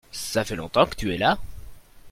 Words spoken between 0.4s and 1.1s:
fait longtemps que